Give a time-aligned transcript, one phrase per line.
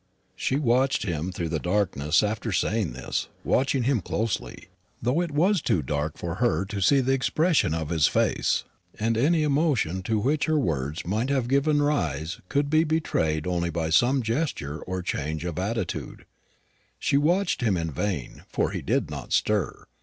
[0.35, 5.61] She watched him through the darkness after saying this, watched him closely, though it was
[5.61, 8.63] too dark for her to see the expression of his face,
[8.99, 13.69] and any emotion to which her words might have given rise could be betrayed only
[13.69, 16.25] by some gesture or change of attitude.
[16.97, 19.85] She watched him in vain, for he did not stir.